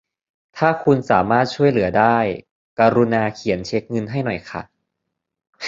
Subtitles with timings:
[0.57, 2.17] ถ้าคุณสามารถช่วยเหลือได้
[2.79, 4.61] กรุณาเขียนเช็คเงินให้หน่อยค่ะ